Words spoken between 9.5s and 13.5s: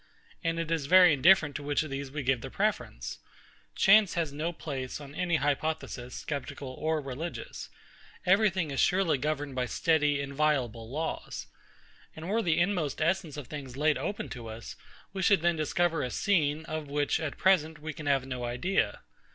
by steady, inviolable laws. And were the inmost essence of